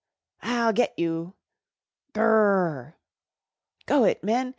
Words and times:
"I'll 0.41 0.73
get 0.73 0.97
you!" 0.97 1.35
"Gr 2.15 2.21
r 2.21 2.27
r 2.27 2.35
r 2.35 2.65
r!" 2.87 2.97
"Go 3.85 4.03
it, 4.05 4.23
men! 4.23 4.49